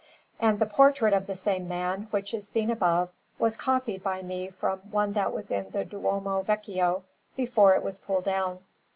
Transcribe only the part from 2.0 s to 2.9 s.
which is seen